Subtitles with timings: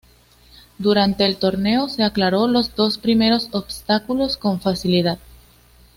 [0.79, 5.19] Durante el torneo, se aclaró los dos primeros obstáculos con facilidad.